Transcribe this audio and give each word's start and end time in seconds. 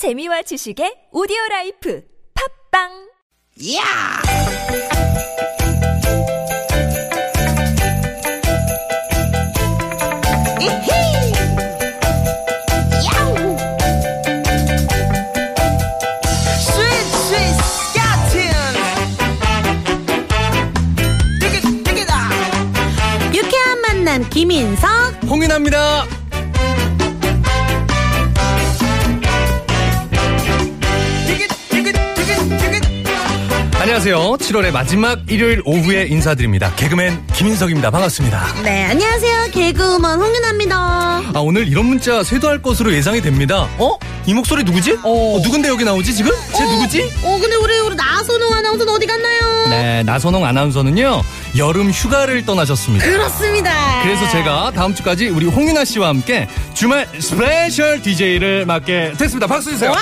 재미와 0.00 0.40
지식의 0.40 1.12
오디오 1.12 1.36
라이프 1.50 2.00
팝빵 2.72 2.88
야! 3.76 3.84
이히! 10.58 10.88
야우! 13.12 13.36
스윗 16.64 16.88
스카틴! 17.92 18.40
유쾌한 23.34 23.80
만남 23.82 24.30
김인석 24.30 24.88
홍인합니다. 25.28 26.19
안녕하세요. 33.90 34.18
7월의 34.36 34.70
마지막 34.70 35.18
일요일 35.28 35.62
오후에 35.64 36.04
인사드립니다. 36.04 36.72
개그맨 36.76 37.26
김인석입니다. 37.34 37.90
반갑습니다. 37.90 38.62
네 38.62 38.84
안녕하세요 38.84 39.50
개그우먼 39.50 40.20
홍윤아입니다 40.20 40.76
아, 40.76 41.32
오늘 41.40 41.66
이런 41.66 41.86
문자 41.86 42.22
쇄도할 42.22 42.62
것으로 42.62 42.92
예상이 42.94 43.20
됩니다. 43.20 43.68
어? 43.78 43.98
이 44.26 44.32
목소리 44.32 44.62
누구지? 44.62 44.92
어, 45.02 45.40
누군데 45.42 45.68
여기 45.70 45.82
나오지 45.82 46.14
지금? 46.14 46.30
쟤 46.56 46.64
누구지? 46.66 47.02
어 47.24 47.36
근데 47.40 47.56
우리 47.56 47.80
우리 47.80 47.96
나선홍 47.96 48.54
아나운서는 48.54 48.92
어디 48.94 49.06
갔나요? 49.08 49.66
네, 49.70 50.04
나선홍 50.04 50.46
아나운서는요. 50.46 51.22
여름 51.58 51.90
휴가를 51.90 52.46
떠나셨습니다. 52.46 53.04
그렇습니다 53.04 54.02
그래서 54.04 54.28
제가 54.28 54.70
다음 54.72 54.94
주까지 54.94 55.30
우리 55.30 55.46
홍윤아 55.46 55.84
씨와 55.84 56.10
함께 56.10 56.48
주말 56.74 57.08
스페셜 57.18 58.00
DJ를 58.02 58.66
맡게 58.66 59.14
됐습니다. 59.18 59.48
박수 59.48 59.70
주세요. 59.72 59.90
와 59.90 59.96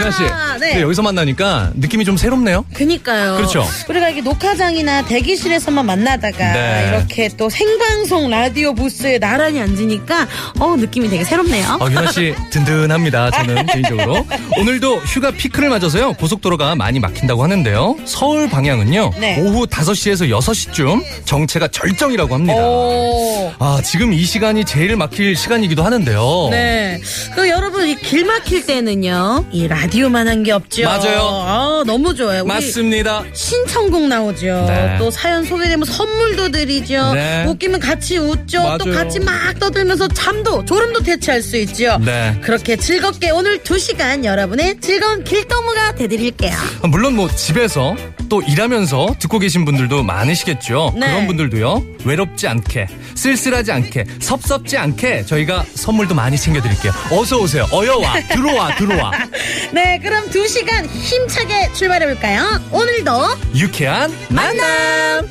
윤아 0.00 0.10
씨. 0.10 0.47
네. 0.58 0.68
근데 0.70 0.82
여기서 0.82 1.02
만나니까 1.02 1.72
느낌이 1.76 2.04
좀 2.04 2.16
새롭네요. 2.16 2.64
그니까요. 2.74 3.36
그렇죠. 3.36 3.64
우리가 3.88 4.08
이게 4.10 4.20
녹화장이나 4.20 5.02
대기실에서만 5.06 5.86
만나다가 5.86 6.52
네. 6.52 6.88
이렇게 6.88 7.28
또 7.36 7.48
생방송 7.50 8.30
라디오 8.30 8.74
부스에 8.74 9.18
나란히 9.18 9.60
앉으니까 9.60 10.26
어 10.60 10.76
느낌이 10.76 11.08
되게 11.08 11.24
새롭네요. 11.24 11.78
어, 11.80 11.90
윤아 11.90 12.10
씨 12.12 12.34
든든합니다. 12.50 13.30
저는 13.30 13.66
개인적으로 13.66 14.26
오늘도 14.58 14.96
휴가 14.98 15.30
피크를 15.30 15.68
맞아서요 15.68 16.14
고속도로가 16.14 16.74
많이 16.74 16.98
막힌다고 17.00 17.42
하는데요. 17.42 17.96
서울 18.04 18.48
방향은요 18.48 19.12
네. 19.20 19.40
오후 19.40 19.66
5시에서 19.66 20.28
6시쯤 20.28 21.02
정체가 21.24 21.68
절정이라고 21.68 22.34
합니다. 22.34 22.54
오. 22.66 23.52
아 23.58 23.80
지금 23.84 24.12
이 24.12 24.24
시간이 24.24 24.64
제일 24.64 24.96
막힐 24.96 25.36
시간이기도 25.36 25.82
하는데요. 25.84 26.48
네. 26.50 27.00
그 27.34 27.48
여러분 27.48 27.86
이 27.88 27.94
길 27.98 28.24
막힐 28.24 28.64
때는요. 28.64 29.44
이 29.52 29.66
라디오만한 29.68 30.42
게 30.44 30.47
없죠. 30.50 30.84
맞아요. 30.84 31.20
아, 31.22 31.82
너무 31.86 32.14
좋아요. 32.14 32.42
우리 32.42 32.48
맞습니다. 32.48 33.24
신청곡 33.32 34.08
나오죠. 34.08 34.64
네. 34.68 34.96
또 34.98 35.10
사연 35.10 35.44
소개되면 35.44 35.84
선물도 35.84 36.50
드리죠. 36.50 37.12
네. 37.14 37.44
웃기면 37.46 37.80
같이 37.80 38.18
웃죠. 38.18 38.76
또 38.78 38.84
맞아요. 38.86 38.94
같이 38.94 39.20
막 39.20 39.58
떠들면서 39.58 40.08
잠도 40.08 40.64
졸음도 40.64 41.02
대체할 41.02 41.42
수 41.42 41.56
있죠. 41.58 41.98
네. 42.04 42.38
그렇게 42.42 42.76
즐겁게 42.76 43.30
오늘 43.30 43.62
두시간 43.62 44.24
여러분의 44.24 44.80
즐거운 44.80 45.24
길동무가 45.24 45.94
되드릴게요. 45.94 46.54
아, 46.82 46.86
물론 46.86 47.14
뭐 47.16 47.28
집에서 47.34 47.96
또 48.28 48.42
일하면서 48.42 49.16
듣고 49.18 49.38
계신 49.38 49.64
분들도 49.64 50.02
많으시겠죠. 50.02 50.92
네. 50.96 51.06
그런 51.06 51.26
분들도요. 51.26 51.82
외롭지 52.04 52.46
않게, 52.46 52.86
쓸쓸하지 53.14 53.72
않게, 53.72 54.04
섭섭지 54.20 54.76
않게 54.76 55.24
저희가 55.24 55.64
선물도 55.74 56.14
많이 56.14 56.36
챙겨드릴게요. 56.36 56.92
어서 57.10 57.38
오세요. 57.38 57.66
어여와, 57.72 58.20
들어와, 58.28 58.76
들어와. 58.76 59.10
네, 59.72 59.98
그럼 60.02 60.28
두 60.30 60.37
시간 60.46 60.86
힘차게 60.86 61.72
출발해볼까요? 61.72 62.60
오늘도 62.70 63.12
유쾌한 63.56 64.12
만남. 64.30 65.28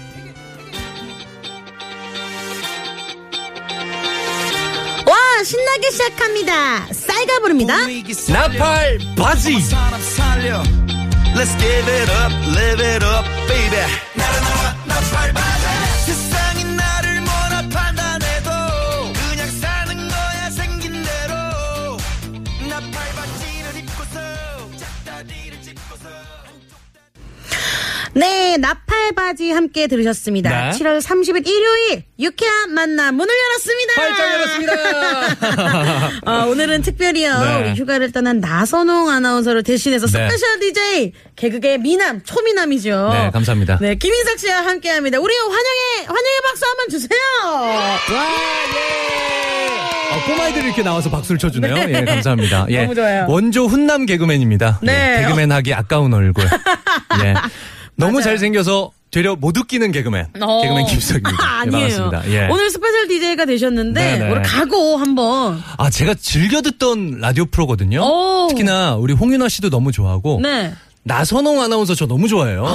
와 5.06 5.44
신나게 5.44 5.92
시작합니다. 5.92 6.88
쌀가 6.92 7.40
부릅니다. 7.40 7.76
나팔 8.30 9.00
바지. 9.18 9.58
Let's 11.36 11.56
give 11.60 11.88
it 11.88 12.10
up, 12.10 12.34
live 12.56 12.82
it 12.82 13.06
up, 13.06 13.26
baby 13.48 13.78
나른나와 14.16 14.76
나팔바지 14.88 15.67
네, 28.14 28.58
나팔바지 28.58 29.52
함께 29.52 29.88
들으셨습니다. 29.88 30.50
네. 30.50 30.78
7월 30.78 31.02
30일 31.02 31.48
일요일 31.48 32.04
유쾌한 32.20 32.74
만남 32.74 33.16
문을 33.16 33.34
열었습니다. 33.34 33.94
활짝 34.02 34.34
열었습니다. 34.34 36.22
아, 36.26 36.46
오늘은 36.50 36.82
특별히요. 36.82 37.40
네. 37.44 37.56
우리 37.62 37.74
휴가를 37.80 38.12
떠난 38.12 38.40
나선홍 38.40 39.10
아나운서를 39.10 39.64
대신해서 39.64 40.08
네. 40.08 40.12
special 40.12 40.60
DJ 40.60 41.14
개그계 41.36 41.78
미남 41.78 42.24
초미남이죠. 42.24 43.10
네, 43.14 43.30
감사합니다. 43.32 43.78
네, 43.82 43.96
김인석 43.96 44.40
씨와 44.40 44.66
함께합니다. 44.66 45.20
우리 45.20 45.34
환영의 45.36 46.06
환영의 46.08 46.42
박수 46.44 46.66
한번 46.66 46.90
주세요. 46.90 47.20
와, 47.46 48.00
예. 48.74 49.68
아, 50.10 50.26
꼬마 50.26 50.42
아이들이 50.42 50.66
이렇게 50.68 50.82
나와서 50.84 51.10
박수를 51.12 51.38
쳐주네요. 51.38 51.74
네. 51.76 51.94
예, 51.94 52.06
감사합니다. 52.06 52.66
예. 52.70 52.82
너무 52.84 52.96
좋아요. 52.96 53.26
원조 53.28 53.66
훈남 53.68 54.06
개그맨입니다. 54.06 54.80
네. 54.82 55.18
예, 55.18 55.22
개그맨 55.24 55.52
하기 55.52 55.74
아까운 55.74 56.14
얼굴. 56.14 56.46
예. 57.24 57.34
너무. 57.98 58.22
잘생겨서 58.22 58.92
되려 59.12 59.36
못 59.36 59.58
웃기는 59.58 59.92
개그맨. 59.92 60.28
어. 60.42 60.62
개그맨 60.62 60.86
김인석입니다. 60.86 61.30
예, 61.44 61.48
아니에요. 61.62 61.98
반갑습니다. 61.98 62.32
예. 62.32 62.48
오늘 62.50 62.70
스페셜 62.70 63.08
DJ가 63.08 63.46
되셨는데 63.46 64.02
네네. 64.18 64.32
오늘 64.32 64.42
각오 64.44 64.98
한번. 64.98 65.62
아, 65.78 65.90
제가 65.90 66.14
즐겨 66.16 66.62
듣던 66.62 67.20
라디오 67.20 67.46
프로거든요. 67.46 68.02
오. 68.02 68.48
특히나 68.50 68.96
우리 68.96 69.14
홍윤아 69.14 69.50
씨도 69.50 69.70
너무 69.70 69.92
좋아하고. 69.92 70.40
네. 70.42 70.74
나선홍 71.08 71.62
아나운서 71.62 71.96
저 71.96 72.06
너무 72.06 72.28
좋아해요. 72.28 72.66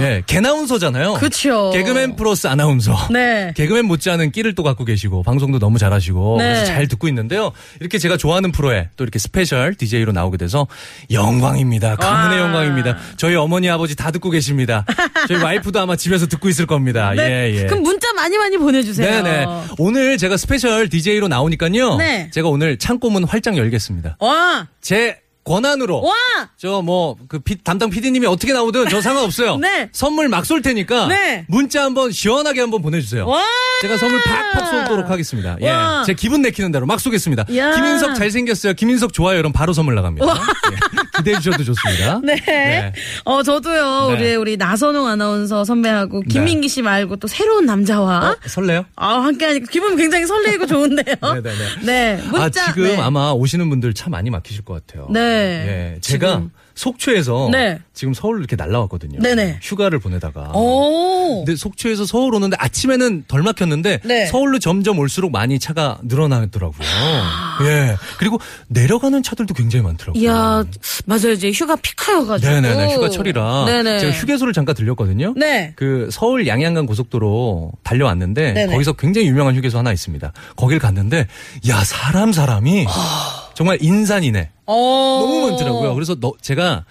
예, 0.00 0.22
개나운서잖아요. 0.26 1.14
그쵸. 1.14 1.70
개그맨 1.72 2.16
플러스 2.16 2.46
아나운서. 2.48 2.96
네. 3.10 3.52
개그맨 3.56 3.86
못지않은 3.86 4.32
끼를 4.32 4.54
또 4.54 4.62
갖고 4.62 4.84
계시고 4.84 5.22
방송도 5.22 5.58
너무 5.58 5.78
잘하시고 5.78 6.36
네. 6.38 6.44
그래서 6.44 6.64
잘 6.66 6.88
듣고 6.88 7.08
있는데요. 7.08 7.52
이렇게 7.80 7.98
제가 7.98 8.16
좋아하는 8.16 8.52
프로에 8.52 8.88
또 8.96 9.04
이렇게 9.04 9.18
special 9.18 9.74
DJ로 9.74 10.12
나오게 10.12 10.36
돼서 10.36 10.66
영광입니다. 11.10 11.96
가문의 11.96 12.40
와. 12.40 12.46
영광입니다. 12.46 12.98
저희 13.16 13.36
어머니 13.36 13.70
아버지 13.70 13.94
다 13.94 14.10
듣고 14.10 14.30
계십니다. 14.30 14.84
저희 15.28 15.42
와이프도 15.42 15.78
아마 15.80 15.96
집에서 15.96 16.26
듣고 16.26 16.48
있을 16.48 16.66
겁니다. 16.66 17.12
네. 17.14 17.50
예, 17.52 17.56
예. 17.56 17.66
그럼 17.66 17.82
문자 17.82 18.12
많이 18.12 18.36
많이 18.36 18.58
보내주세요. 18.58 19.22
네네. 19.22 19.46
오늘 19.78 20.18
제가 20.18 20.36
special 20.36 20.88
DJ로 20.88 21.28
나오니까요. 21.28 21.96
네. 21.96 22.30
제가 22.32 22.48
오늘 22.48 22.78
창고문 22.78 23.24
활짝 23.24 23.56
열겠습니다. 23.56 24.16
와, 24.18 24.66
제 24.80 25.18
권한으로 25.44 26.02
와, 26.02 26.14
저뭐 26.58 27.16
그 27.28 27.40
담당 27.64 27.90
PD님이 27.90 28.26
어떻게 28.26 28.52
나오든 28.52 28.88
저 28.88 29.00
상관없어요. 29.02 29.56
네. 29.56 29.88
선물 29.92 30.28
막 30.28 30.44
쏠 30.44 30.62
테니까 30.62 31.06
네. 31.08 31.44
문자 31.48 31.84
한번 31.84 32.12
시원하게 32.12 32.60
한번 32.60 32.82
보내주세요. 32.82 33.26
와. 33.26 33.42
제가 33.82 33.96
선물 33.96 34.20
팍팍 34.22 34.66
쏘도록 34.68 35.10
하겠습니다. 35.10 35.56
예. 35.62 35.70
와. 35.70 36.02
제 36.04 36.12
기분 36.14 36.42
내키는 36.42 36.70
대로 36.72 36.86
막 36.86 37.00
쏘겠습니다. 37.00 37.46
야. 37.56 37.74
김인석 37.74 38.14
잘생겼어요. 38.16 38.74
김인석 38.74 39.12
좋아요. 39.12 39.34
여러분 39.38 39.52
바로 39.52 39.72
선물 39.72 39.94
나갑니다. 39.94 40.26
예. 40.26 40.99
기대해 41.16 41.38
주셔도 41.40 41.64
좋습니다. 41.64 42.20
네. 42.24 42.36
네. 42.46 42.92
어, 43.24 43.42
저도요, 43.42 44.08
네. 44.10 44.14
우리, 44.14 44.34
우리 44.36 44.56
나선홍 44.56 45.06
아나운서 45.06 45.64
선배하고 45.64 46.22
김민기 46.22 46.68
씨 46.68 46.82
말고 46.82 47.16
또 47.16 47.26
새로운 47.28 47.66
남자와 47.66 48.30
어, 48.30 48.36
설레요? 48.46 48.84
아, 48.96 49.20
함께 49.20 49.46
하니까 49.46 49.66
기분 49.70 49.96
굉장히 49.96 50.26
설레이고 50.26 50.66
좋은데요. 50.66 51.16
네 51.20 51.40
네 51.40 51.42
네. 51.42 51.84
네. 52.16 52.22
문자. 52.30 52.44
아, 52.44 52.50
지금 52.50 52.84
네. 52.84 52.96
아마 52.98 53.30
오시는 53.32 53.68
분들 53.70 53.94
차 53.94 54.08
많이 54.10 54.30
막히실 54.30 54.64
것 54.64 54.86
같아요. 54.86 55.08
네. 55.10 55.20
예. 55.96 56.00
제가 56.00 56.26
지금. 56.32 56.50
속초에서 56.80 57.50
네. 57.52 57.78
지금 57.92 58.14
서울 58.14 58.38
이렇게 58.38 58.56
날라왔거든요. 58.56 59.20
네네. 59.20 59.58
휴가를 59.60 59.98
보내다가. 59.98 60.52
오. 60.54 61.44
근데 61.44 61.54
속초에서 61.54 62.06
서울 62.06 62.34
오는데 62.34 62.56
아침에는 62.58 63.24
덜 63.28 63.42
막혔는데 63.42 64.00
네. 64.02 64.26
서울로 64.26 64.58
점점 64.58 64.98
올수록 64.98 65.30
많이 65.30 65.58
차가 65.58 65.98
늘어나더라고요. 66.02 66.88
예. 67.64 67.96
그리고 68.18 68.40
내려가는 68.68 69.22
차들도 69.22 69.52
굉장히 69.52 69.84
많더라고요. 69.84 70.22
이야, 70.22 70.64
맞아요. 71.04 71.32
이제 71.32 71.50
휴가 71.50 71.76
피카여가지고. 71.76 72.50
네네네 72.50 72.94
휴가철이라 72.94 73.66
네네. 73.66 73.98
제가 73.98 74.12
휴게소를 74.12 74.54
잠깐 74.54 74.74
들렸거든요. 74.74 75.34
네. 75.36 75.74
그 75.76 76.08
서울 76.10 76.46
양양간 76.46 76.86
고속도로 76.86 77.72
달려왔는데 77.82 78.54
네네. 78.54 78.72
거기서 78.72 78.94
굉장히 78.94 79.28
유명한 79.28 79.54
휴게소 79.54 79.76
하나 79.76 79.92
있습니다. 79.92 80.32
거길 80.56 80.78
갔는데 80.78 81.26
야 81.68 81.84
사람 81.84 82.32
사람이 82.32 82.86
정말 83.54 83.78
인산이네. 83.80 84.50
어. 84.66 85.18
너무 85.22 85.50
많더라고요. 85.50 85.94
그래서 85.94 86.14
너, 86.18 86.32
제가 86.40 86.84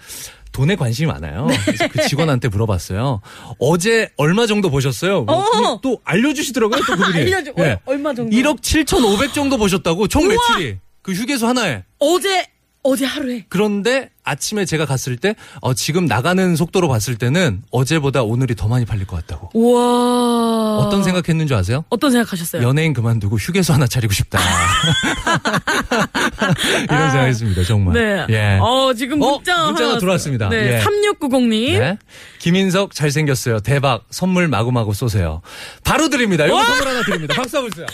돈에 0.52 0.74
관심이 0.76 1.06
많아요. 1.10 1.46
그래서 1.64 1.88
그 1.88 2.06
직원한테 2.08 2.48
물어봤어요. 2.48 3.20
어제 3.58 4.10
얼마 4.16 4.46
정도 4.46 4.70
보셨어요? 4.70 5.22
뭐 5.22 5.36
어. 5.36 5.80
또 5.80 6.00
알려주시더라고요. 6.04 6.80
또 6.86 6.96
그분이. 6.96 7.18
알려줘. 7.18 7.52
얼- 7.56 7.78
얼마 7.86 8.12
정도? 8.14 8.36
1억 8.36 8.62
7,500 8.62 9.32
정도 9.32 9.56
보셨다고 9.58 10.08
총 10.08 10.24
우와. 10.24 10.30
매출이 10.34 10.78
그 11.02 11.12
휴게소 11.12 11.46
하나에. 11.46 11.84
어제 11.98 12.46
어제 12.82 13.04
하루에. 13.04 13.44
그런데 13.50 14.08
아침에 14.24 14.64
제가 14.64 14.86
갔을 14.86 15.16
때 15.16 15.34
어, 15.60 15.74
지금 15.74 16.06
나가는 16.06 16.56
속도로 16.56 16.88
봤을 16.88 17.16
때는 17.16 17.62
어제보다 17.70 18.22
오늘이 18.22 18.54
더 18.54 18.68
많이 18.68 18.86
팔릴 18.86 19.06
것 19.06 19.16
같다고. 19.16 19.50
우와. 19.52 20.78
어떤 20.78 21.02
생각했는 21.02 21.46
줄 21.46 21.56
아세요? 21.56 21.84
어떤 21.90 22.10
생각하셨어요? 22.12 22.62
연예인 22.62 22.94
그만두고 22.94 23.36
휴게소 23.36 23.74
하나 23.74 23.86
차리고 23.86 24.14
싶다. 24.14 24.38
이런 26.88 27.10
생각했습니다, 27.10 27.64
정말. 27.64 27.94
네. 27.94 28.26
예. 28.30 28.58
어, 28.60 28.94
지금 28.94 29.20
어, 29.20 29.32
문자 29.36 29.66
문자가 29.66 29.90
하나 29.90 29.98
들어왔습니다. 29.98 30.48
네. 30.48 30.76
예. 30.76 30.80
3690님. 30.80 31.78
네. 31.78 31.98
김인석 32.38 32.94
잘생겼어요. 32.94 33.60
대박. 33.60 34.04
선물 34.10 34.48
마구마구 34.48 34.94
쏘세요. 34.94 35.42
바로 35.84 36.08
드립니다. 36.08 36.48
여기 36.48 36.64
선물 36.64 36.88
하나 36.88 37.02
드립니다. 37.02 37.34
박수 37.34 37.58
한번 37.58 37.70
주세요. 37.72 37.86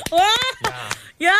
야! 1.24 1.32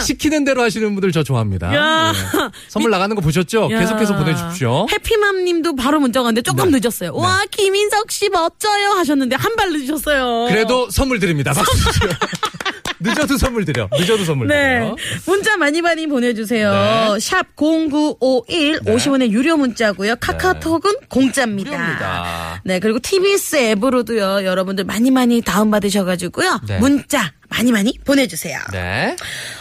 시키는 0.00 0.44
대로 0.44 0.62
하시는 0.62 0.92
분들 0.94 1.10
저 1.12 1.22
좋아합니다. 1.22 1.74
야. 1.74 2.12
예. 2.14 2.50
선물 2.68 2.90
나가는 2.90 3.14
거 3.16 3.22
보셨죠? 3.22 3.68
야. 3.72 3.78
계속해서 3.80 4.16
보내주십시오. 4.16 4.86
해피맘 4.90 5.44
님도 5.44 5.76
바로 5.76 6.00
문자가 6.00 6.24
왔는데 6.26 6.42
조금 6.42 6.70
네. 6.70 6.78
늦었어요. 6.80 7.14
와, 7.14 7.42
김인석 7.50 8.10
씨 8.10 8.28
멋져요 8.28 8.90
하셨는데 8.90 9.36
한 9.36 9.52
발 9.56 9.70
늦으셨어요. 9.72 10.46
그래도 10.48 10.88
선물 10.90 11.18
드립니다. 11.18 11.52
박수 11.52 11.76
주세요. 11.92 12.10
늦어도 13.04 13.36
선물 13.36 13.64
드려. 13.64 13.88
늦어도 13.98 14.24
선물 14.24 14.46
네. 14.46 14.54
드려요. 14.54 14.96
문자 15.26 15.56
많이 15.56 15.82
많이 15.82 16.06
보내주세요. 16.06 16.70
네. 17.14 17.20
샵 17.20 17.46
0951, 17.56 18.80
네. 18.84 18.94
50원의 18.94 19.30
유료 19.30 19.56
문자고요. 19.56 20.16
카카오톡은 20.20 20.92
공짜입니다. 21.08 21.70
무료입니다. 21.70 22.62
네, 22.64 22.78
그리고 22.78 22.98
TBS 23.00 23.56
앱으로도요, 23.56 24.44
여러분들 24.44 24.84
많이 24.84 25.10
많이 25.10 25.40
다운받으셔가지고요. 25.42 26.60
네. 26.68 26.78
문자 26.78 27.32
많이 27.52 27.70
많이 27.72 27.98
보내주세요. 28.04 28.58
네. 28.72 29.14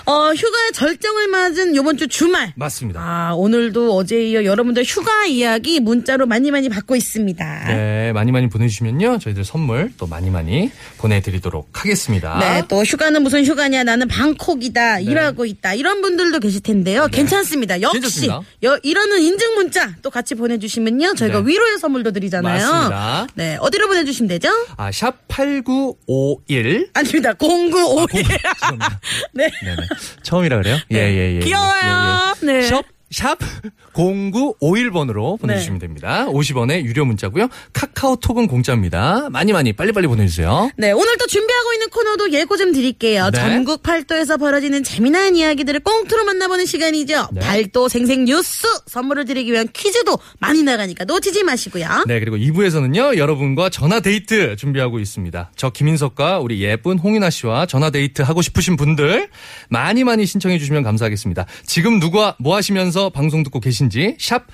어, 0.06 0.34
휴가의 0.34 0.72
절정을 0.74 1.28
맞은 1.28 1.76
요번 1.76 1.98
주 1.98 2.08
주말. 2.08 2.54
맞습니다. 2.56 3.00
아, 3.02 3.34
오늘도 3.36 3.96
어제에 3.96 4.30
이어 4.30 4.44
여러분들 4.46 4.84
휴가 4.84 5.26
이야기 5.26 5.80
문자로 5.80 6.26
많이 6.26 6.52
많이 6.52 6.70
받고 6.70 6.96
있습니다. 6.96 7.66
네, 7.68 8.12
많이 8.14 8.32
많이 8.32 8.48
보내주시면요. 8.50 9.20
저희들 9.20 9.44
선물 9.44 9.92
또 9.98 10.08
많이 10.08 10.30
많이 10.30 10.72
보내드리도록 10.98 11.70
하겠습니다. 11.82 12.40
네, 12.40 12.64
또 12.68 12.84
휴가는 12.84 13.22
무슨 13.22 13.46
휴가냐? 13.46 13.84
나는 13.84 14.08
방콕이다. 14.08 15.00
일하고 15.02 15.46
있다. 15.46 15.74
이런 15.74 16.02
분들도 16.02 16.40
계실 16.40 16.62
텐데요. 16.62 17.08
괜찮습니다. 17.12 17.82
역시 17.82 17.94
네. 17.96 18.00
괜찮습니다. 18.02 18.42
여, 18.64 18.80
이러는 18.84 19.22
인증 19.22 19.56
문자 19.56 19.96
또 20.02 20.10
같이 20.10 20.36
보내주시면요. 20.36 21.16
저희가 21.16 21.42
네. 21.42 21.48
위로의 21.48 21.78
선물도 21.80 22.12
드리잖아요. 22.12 22.66
맞습니다. 22.72 23.28
네, 23.36 23.58
어디로 23.60 23.88
보내주시면 23.88 24.30
되죠? 24.30 24.50
아, 24.78 24.92
샵 24.92 25.28
8951. 25.28 26.90
아닙니다. 26.94 27.34
0951. 27.34 27.81
죄송합니다. 27.88 29.00
네. 29.34 29.50
네네. 29.64 29.88
처음이라 30.24 30.58
그래요? 30.58 30.78
예, 30.92 30.98
예, 30.98 31.36
예. 31.36 31.40
귀여워요. 31.40 32.36
예, 32.44 32.48
예. 32.48 32.54
네. 32.60 32.62
샵, 32.68 32.84
샵 33.12 33.38
0951번으로 33.94 35.40
보내주시면 35.40 35.80
됩니다. 35.80 36.26
50원의 36.28 36.84
유료 36.84 37.06
문자고요. 37.06 37.50
카카오톡은 37.74 38.48
공짜입니다. 38.48 39.30
많이 39.30 39.52
많이 39.52 39.74
빨리빨리 39.74 40.08
보내주세요. 40.08 40.72
네, 40.78 40.92
오늘 40.92 41.18
또 41.18 41.28
준비하고 41.28 41.74
있는 41.74 41.90
코너도 41.90 42.32
예고 42.32 42.58
좀 42.58 42.72
드릴게요. 42.72 43.30
네. 43.34 43.40
전국 43.40 43.84
팔도에서 43.84 44.38
벌어지는 44.38 44.84
재미난 44.84 45.36
이야기들을 45.36 45.82
꽁트로 45.82 46.24
만나보는 46.24 46.66
시간이죠. 46.66 47.30
네. 47.34 47.42
팔도 47.42 47.90
생생 47.90 48.26
뉴스 48.26 48.68
선물을 48.88 49.26
드리기 49.26 49.52
위한 49.52 49.68
퀴즈도 49.74 50.18
많이 50.40 50.64
나가니까 50.64 51.04
놓치지 51.04 51.44
마시고요. 51.44 52.06
네, 52.08 52.20
그리고 52.20 52.38
2부에서는요, 52.38 53.18
여러분과 53.18 53.70
전화 53.70 54.00
데이트 54.00 54.56
준비하고 54.56 55.00
있습니다. 55.00 55.52
저 55.56 55.70
김인석과 55.70 56.40
우리 56.40 56.62
예쁜 56.62 56.98
홍윤아 56.98 57.30
씨와 57.30 57.66
전화 57.66 57.90
데이트 57.90 58.22
하고 58.22 58.42
싶으신 58.42 58.78
분들 58.78 59.30
많이 59.70 60.04
많이 60.04 60.26
신청해 60.26 60.60
주시면 60.60 60.84
감사하겠습니다. 60.84 61.46
지금 61.66 62.00
누가 62.00 62.36
뭐 62.40 62.56
하시면서 62.56 63.01
방송 63.10 63.44
듣고 63.44 63.60
계신지, 63.60 64.16
샵, 64.20 64.46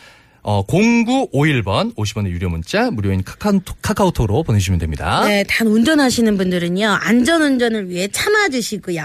어, 0.44 0.65
0951번 0.65 1.94
50원의 1.95 2.29
유료 2.29 2.49
문자, 2.49 2.89
무료인 2.89 3.21
카카오톡, 3.23 3.77
카카오 3.81 4.11
톡으로 4.11 4.44
보내주시면 4.44 4.79
됩니다. 4.79 5.25
네, 5.27 5.44
단 5.44 5.67
운전하시는 5.67 6.38
분들은요, 6.38 6.88
안전운전을 6.88 7.89
위해 7.89 8.07
참아주시고요. 8.07 9.01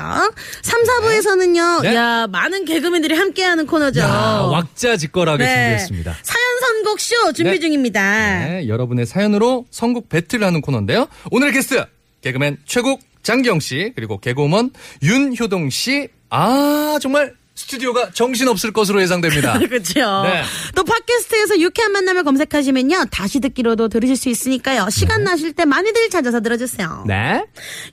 3, 0.62 0.82
4부에서는요, 0.84 1.82
네. 1.82 1.94
야, 1.96 2.26
많은 2.30 2.64
개그맨들이 2.64 3.14
함께하는 3.14 3.66
코너죠. 3.66 4.00
야, 4.00 4.06
왁자지껄하게 4.52 5.44
네. 5.44 5.54
준비했습니다. 5.54 6.16
사연 6.22 6.60
선곡쇼 6.60 7.32
준비 7.32 7.50
네. 7.52 7.58
중입니다. 7.58 8.46
네, 8.46 8.68
여러분의 8.68 9.06
사연으로 9.06 9.66
선곡 9.70 10.08
배틀을 10.08 10.46
하는 10.46 10.60
코너인데요. 10.60 11.08
오늘의 11.32 11.54
게스트 11.54 11.84
개그맨 12.20 12.58
최국 12.66 13.00
장기영 13.22 13.60
씨 13.60 13.92
그리고 13.96 14.18
개그우먼 14.18 14.70
윤효동 15.02 15.70
씨. 15.70 16.08
아 16.30 16.98
정말 17.00 17.34
스튜디오가 17.62 18.10
정신 18.12 18.48
없을 18.48 18.72
것으로 18.72 19.00
예상됩니다. 19.02 19.58
그렇죠. 19.68 20.22
네. 20.24 20.42
또 20.74 20.82
팟캐스트에서 20.84 21.60
유쾌한 21.60 21.92
만남을 21.92 22.24
검색하시면요 22.24 23.06
다시 23.10 23.40
듣기로도 23.40 23.88
들으실 23.88 24.16
수 24.16 24.28
있으니까요 24.28 24.88
시간 24.90 25.24
나실 25.24 25.52
때 25.52 25.64
많이들 25.64 26.10
찾아서 26.10 26.40
들어주세요. 26.40 27.04
네. 27.06 27.44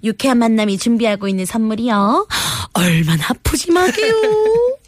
유쾌한 0.03 0.37
만남이 0.39 0.77
준비하고 0.77 1.27
있는 1.27 1.45
선물이요 1.45 2.27
얼마나 2.73 3.27
푸짐하게요. 3.43 4.13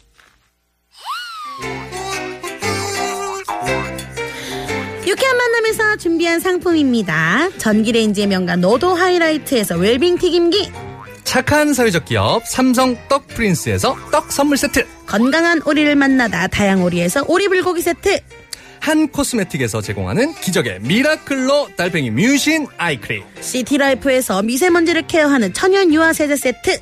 유쾌한 5.06 5.36
만남에서 5.36 5.96
준비한 5.96 6.40
상품입니다. 6.40 7.50
전기레인지의 7.58 8.28
명가 8.28 8.56
노도 8.56 8.94
하이라이트에서 8.94 9.76
웰빙 9.76 10.18
튀김기 10.18 10.72
착한 11.32 11.72
사회적 11.72 12.04
기업 12.04 12.46
삼성 12.46 12.94
떡 13.08 13.26
프린스에서 13.28 13.96
떡 14.12 14.30
선물 14.30 14.58
세트. 14.58 14.86
건강한 15.06 15.62
오리를 15.64 15.96
만나다 15.96 16.46
다양 16.46 16.82
오리에서 16.82 17.24
오리 17.26 17.48
불고기 17.48 17.80
세트 17.80 18.20
한 18.80 19.08
코스메틱에서 19.08 19.80
제공하는 19.80 20.34
기적의 20.34 20.80
미라클로 20.80 21.70
달팽이 21.74 22.10
뮤신 22.10 22.66
아이크림. 22.76 23.24
시티라이프에서 23.40 24.42
미세먼지를 24.42 25.06
케어하는 25.06 25.54
천연 25.54 25.94
유화 25.94 26.12
세제 26.12 26.36
세트 26.36 26.78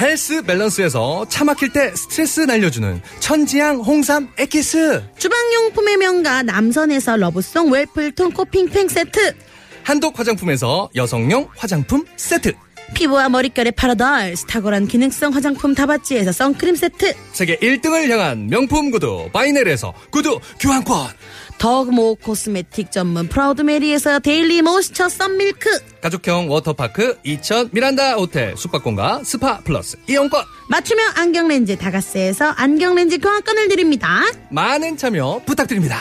헬스 0.00 0.42
밸런스에서 0.42 1.26
차 1.28 1.42
막힐 1.42 1.72
때 1.72 1.92
스트레스 1.96 2.38
날려주는 2.42 3.02
천지향 3.18 3.80
홍삼 3.80 4.28
에키스. 4.38 5.02
주방용품의 5.18 5.96
명가 5.96 6.44
남선에서 6.44 7.16
러브송 7.16 7.72
웰플톤 7.72 8.30
코팅팬 8.30 8.86
세트 8.86 9.34
한독 9.82 10.20
화장품에서 10.20 10.88
여성용 10.94 11.48
화장품 11.56 12.04
세트. 12.14 12.52
피부와 12.94 13.28
머릿결의 13.28 13.72
파라다이스 13.72 14.46
탁월한 14.46 14.86
기능성 14.86 15.34
화장품 15.34 15.74
다바찌에서 15.74 16.32
선크림 16.32 16.76
세트 16.76 17.14
세계 17.32 17.56
1등을 17.56 18.08
향한 18.10 18.46
명품 18.46 18.90
구두 18.90 19.28
바이넬에서 19.32 19.92
구두 20.10 20.38
교환권. 20.60 21.10
더모 21.58 22.16
코스메틱 22.16 22.90
전문 22.90 23.28
프라우드메리에서 23.28 24.18
daily 24.18 24.62
moisture 24.62 25.08
sun 25.08 25.47
milk 25.47 26.00
가족형 26.00 26.50
워터파크 26.50 27.18
이천 27.22 27.70
미란다 27.72 28.14
호텔 28.14 28.56
숙박권과 28.56 29.22
스파 29.24 29.58
플러스 29.60 29.96
이용권. 30.08 30.44
맞춤형 30.68 31.12
안경렌즈 31.16 31.76
다가스에서 31.76 32.46
안경렌즈 32.46 33.18
교환권을 33.18 33.68
드립니다 33.68 34.22
많은 34.50 34.96
참여 34.96 35.42
부탁드립니다. 35.46 36.00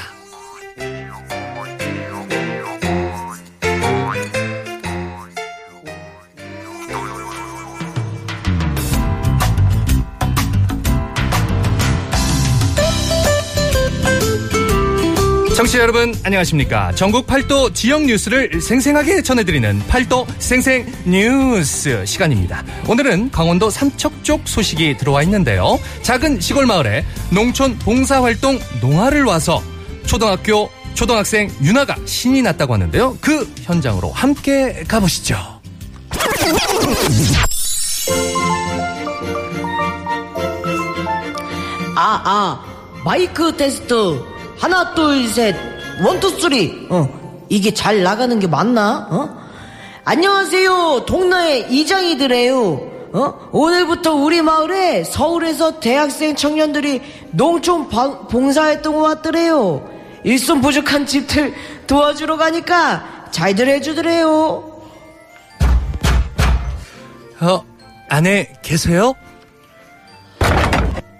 청취자 15.61 15.77
여러분 15.77 16.15
안녕하십니까? 16.23 16.91
전국 16.95 17.27
팔도 17.27 17.73
지역 17.73 18.01
뉴스를 18.05 18.59
생생하게 18.59 19.21
전해드리는 19.21 19.77
팔도 19.87 20.25
생생 20.39 20.91
뉴스 21.05 22.03
시간입니다. 22.03 22.63
오늘은 22.87 23.29
강원도 23.29 23.69
삼척 23.69 24.23
쪽 24.23 24.47
소식이 24.47 24.97
들어와 24.97 25.21
있는데요. 25.21 25.77
작은 26.01 26.39
시골 26.39 26.65
마을에 26.65 27.05
농촌 27.29 27.77
봉사활동 27.77 28.57
농아를 28.81 29.23
와서 29.23 29.61
초등학교 30.07 30.67
초등학생 30.95 31.51
윤아가 31.61 31.95
신이 32.05 32.41
났다고 32.41 32.73
하는데요. 32.73 33.19
그 33.21 33.47
현장으로 33.61 34.11
함께 34.13 34.83
가보시죠. 34.87 35.35
아, 41.95 42.21
아, 42.25 42.65
마이크 43.05 43.55
테스트. 43.55 44.31
하나, 44.61 44.93
둘, 44.93 45.27
셋. 45.27 45.55
one, 46.05 46.19
two, 46.19 46.29
three. 46.39 46.87
어, 46.89 47.07
이게 47.49 47.73
잘 47.73 48.03
나가는 48.03 48.37
게 48.39 48.47
맞나? 48.47 49.07
어? 49.09 49.41
안녕하세요. 50.05 51.05
동네 51.05 51.71
이장이드래요. 51.71 52.91
어? 53.13 53.49
오늘부터 53.51 54.13
우리 54.13 54.41
마을에 54.41 55.03
서울에서 55.03 55.79
대학생 55.79 56.35
청년들이 56.35 57.01
농촌 57.31 57.89
방- 57.89 58.27
봉사활동 58.27 59.01
왔더래요. 59.01 59.89
일손 60.23 60.61
부족한 60.61 61.05
집들 61.07 61.53
도와주러 61.87 62.37
가니까 62.37 63.27
잘들 63.31 63.67
해주더래요. 63.67 64.67
어 67.41 67.63
안에 68.07 68.53
계세요? 68.61 69.13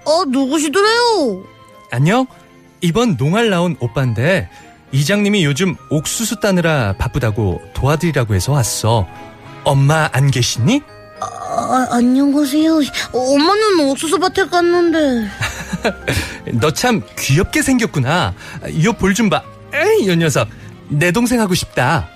어 0.06 0.24
누구시더래요 0.28 1.44
안녕? 1.92 2.28
이번 2.82 3.16
농활 3.18 3.50
나온 3.50 3.76
오빠인데 3.80 4.50
이장님이 4.92 5.46
요즘 5.46 5.76
옥수수 5.90 6.40
따느라 6.40 6.94
바쁘다고 6.98 7.62
도와드리라고 7.74 8.36
해서 8.36 8.52
왔어. 8.52 9.08
엄마 9.64 10.10
안 10.12 10.32
계시니? 10.32 10.82
아, 11.22 11.88
안녕하세요. 11.92 12.80
엄마는 13.14 13.80
옥수수 13.92 14.18
밭에 14.20 14.48
갔는데. 14.48 15.28
너 16.60 16.72
참 16.72 17.02
귀엽게 17.18 17.62
생겼구나. 17.62 18.34
요 18.84 18.94
볼 18.94 19.14
좀 19.14 19.30
봐. 19.30 19.44
에이, 19.74 20.08
요 20.08 20.16
녀석. 20.16 20.48
내 20.90 21.12
동생 21.12 21.40
하고 21.40 21.54
싶다. 21.54 22.10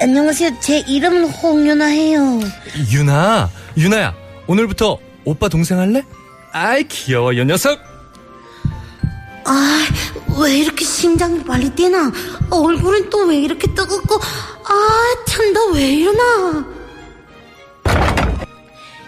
안녕하세요. 0.00 0.58
제 0.60 0.78
이름은 0.80 1.24
홍윤아예요. 1.30 2.40
유나, 2.90 3.50
유나야. 3.76 4.14
오늘부터 4.46 4.98
오빠 5.24 5.48
동생 5.48 5.78
할래? 5.78 6.02
아이, 6.52 6.84
귀여워, 6.84 7.36
요 7.36 7.44
녀석. 7.44 7.78
아, 9.44 9.86
왜 10.40 10.58
이렇게 10.58 10.84
심장이 10.84 11.42
빨리 11.44 11.70
뛰나? 11.74 12.10
얼굴은 12.50 13.10
또 13.10 13.24
왜 13.26 13.36
이렇게 13.38 13.66
뜨겁고, 13.74 14.16
아, 14.16 15.14
참, 15.26 15.52
나 15.52 15.60
왜 15.72 15.82
이러나? 15.94 16.64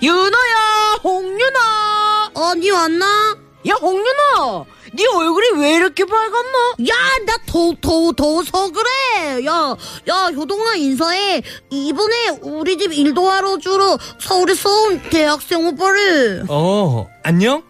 윤아야, 0.03 0.99
홍윤아. 1.03 2.31
아니, 2.35 2.71
왔나? 2.71 3.37
야, 3.69 3.75
홍윤아. 3.81 4.65
네 4.93 5.05
얼굴이 5.15 5.49
왜 5.61 5.75
이렇게 5.75 6.05
빨갛나? 6.05 6.75
야, 6.89 6.95
나 7.27 7.37
더, 7.47 7.73
더, 7.81 8.13
더워서 8.13 8.71
그래. 8.71 9.45
야, 9.45 9.77
야, 10.09 10.31
효동아 10.35 10.77
인사해. 10.77 11.43
이번에 11.71 12.29
우리 12.43 12.79
집 12.79 12.93
일도 12.93 13.29
하러 13.29 13.59
주러 13.59 13.99
서울에서 14.21 14.71
온 14.71 15.03
대학생 15.11 15.67
오빠를. 15.67 16.45
어, 16.49 17.07
안녕? 17.25 17.63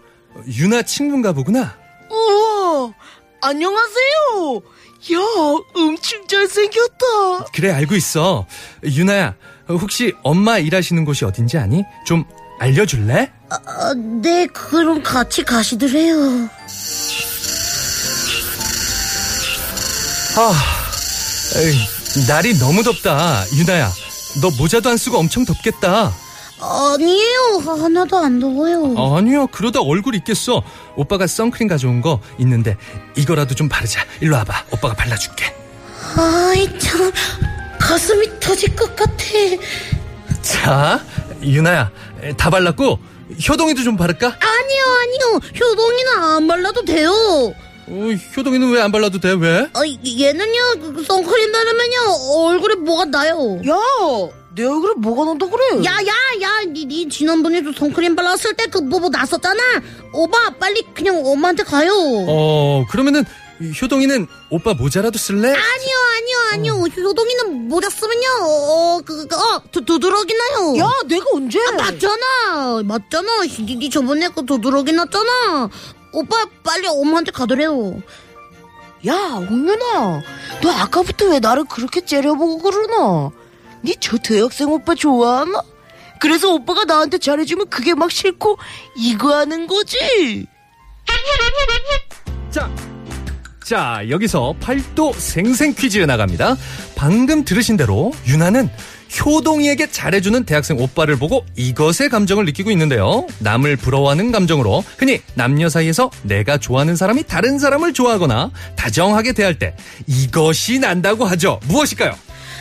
유나 0.46 0.82
친구인가 0.82 1.32
보구나. 1.32 1.74
우와, 2.10 2.45
안녕하세요. 3.40 4.62
야, 5.12 5.18
엄청 5.74 6.26
잘생겼다. 6.26 7.44
그래, 7.54 7.70
알고 7.70 7.94
있어. 7.94 8.46
유나야, 8.84 9.34
혹시 9.68 10.14
엄마 10.22 10.58
일하시는 10.58 11.04
곳이 11.04 11.24
어딘지 11.24 11.58
아니? 11.58 11.84
좀 12.06 12.24
알려줄래? 12.58 13.30
아, 13.50 13.94
네, 13.94 14.46
그럼 14.46 15.02
같이 15.02 15.44
가시더래요. 15.44 16.48
아, 20.38 20.52
에이, 21.56 22.26
날이 22.26 22.58
너무 22.58 22.82
덥다. 22.82 23.44
유나야, 23.54 23.92
너 24.42 24.50
모자도 24.58 24.90
안 24.90 24.96
쓰고 24.96 25.18
엄청 25.18 25.44
덥겠다. 25.44 26.12
아니에요. 26.60 27.58
하나도 27.64 28.16
안 28.18 28.40
더워요. 28.40 28.94
아니야, 29.16 29.46
그러다 29.52 29.80
얼굴 29.80 30.14
있겠어. 30.16 30.62
오빠가 30.96 31.26
선크림 31.26 31.68
가져온 31.68 32.00
거 32.00 32.20
있는데 32.38 32.76
이거라도 33.16 33.54
좀 33.54 33.68
바르자. 33.68 34.04
일로 34.20 34.36
와봐. 34.36 34.64
오빠가 34.72 34.94
발라줄게. 34.94 35.54
아이, 36.16 36.78
참, 36.78 37.12
가슴이 37.80 38.40
터질 38.40 38.74
것 38.74 38.94
같아. 38.96 39.14
자, 40.42 41.00
유나야, 41.42 41.90
에, 42.22 42.32
다 42.36 42.48
발랐고 42.50 42.98
효동이도 43.48 43.82
좀 43.82 43.96
바를까? 43.96 44.26
아니요, 44.26 44.82
아니요. 45.02 45.40
효동이는 45.60 46.12
안 46.18 46.46
발라도 46.46 46.84
돼요. 46.84 47.10
어, 47.88 47.92
효동이는 48.36 48.70
왜 48.72 48.80
안 48.80 48.90
발라도 48.90 49.20
돼? 49.20 49.32
왜? 49.32 49.68
아, 49.74 49.80
얘는요, 50.06 50.92
그 50.94 51.04
선크림 51.06 51.52
바르면요, 51.52 51.96
얼굴에 52.36 52.74
뭐가 52.76 53.04
나요. 53.06 53.58
야, 53.68 53.74
내 54.56 54.64
얼굴에 54.64 54.94
뭐가 54.96 55.24
난다 55.26 55.46
그래? 55.46 55.84
야, 55.84 55.92
야, 55.92 56.40
야, 56.40 56.60
니, 56.66 56.86
니 56.86 57.08
지난번에도 57.08 57.72
선크림 57.72 58.16
발랐을 58.16 58.54
때 58.56 58.66
그 58.66 58.78
뭐뭐 58.78 59.10
났었잖아. 59.10 59.62
오빠, 60.12 60.50
빨리 60.58 60.82
그냥 60.94 61.22
엄마한테 61.24 61.62
가요. 61.62 61.92
어, 62.28 62.84
그러면은 62.90 63.24
효동이는 63.80 64.26
오빠 64.50 64.74
모자라도 64.74 65.18
쓸래? 65.18 65.48
아니요, 65.48 65.56
아니요, 66.16 66.38
아니요. 66.52 66.72
효동이는 66.74 67.68
모자 67.68 67.88
쓰면요, 67.90 68.26
어, 68.42 69.00
그, 69.04 69.26
그, 69.26 69.36
어, 69.36 69.62
두, 69.70 69.84
두드러기 69.84 70.34
나요. 70.34 70.78
야, 70.78 70.90
내가 71.06 71.24
언제? 71.34 71.60
아, 71.60 71.72
맞잖아. 71.72 72.82
맞잖아. 72.84 73.42
니, 73.44 73.76
니 73.76 73.90
저번에 73.90 74.28
그 74.28 74.44
두드러기 74.44 74.92
났잖아. 74.92 75.68
오빠, 76.12 76.46
빨리 76.64 76.86
엄마한테 76.88 77.30
가더래요. 77.30 78.02
야, 79.06 79.14
홍윤아, 79.14 80.22
너 80.62 80.70
아까부터 80.70 81.26
왜 81.26 81.38
나를 81.40 81.64
그렇게 81.64 82.04
째려보고 82.04 82.58
그러나? 82.58 83.30
니 83.84 83.94
저 84.00 84.16
대학생 84.18 84.68
오빠 84.70 84.94
좋아하나? 84.94 85.60
그래서 86.20 86.52
오빠가 86.52 86.84
나한테 86.84 87.18
잘해주면 87.18 87.68
그게 87.68 87.94
막 87.94 88.10
싫고 88.10 88.58
이거 88.96 89.34
하는 89.36 89.66
거지? 89.66 90.46
자, 92.50 92.70
자, 93.64 94.02
여기서 94.08 94.54
팔도 94.60 95.12
생생 95.14 95.74
퀴즈 95.74 95.98
나갑니다. 95.98 96.56
방금 96.94 97.44
들으신 97.44 97.76
대로 97.76 98.12
유나는 98.26 98.70
효동이에게 99.24 99.90
잘해주는 99.90 100.44
대학생 100.44 100.78
오빠를 100.78 101.16
보고 101.16 101.44
이것의 101.56 102.08
감정을 102.10 102.44
느끼고 102.46 102.70
있는데요. 102.72 103.26
남을 103.40 103.76
부러워하는 103.76 104.32
감정으로 104.32 104.84
흔히 104.98 105.20
남녀 105.34 105.68
사이에서 105.68 106.10
내가 106.22 106.58
좋아하는 106.58 106.96
사람이 106.96 107.24
다른 107.24 107.58
사람을 107.58 107.92
좋아하거나 107.92 108.50
다정하게 108.74 109.32
대할 109.32 109.58
때 109.58 109.76
이것이 110.06 110.78
난다고 110.78 111.24
하죠. 111.26 111.60
무엇일까요? 111.66 112.14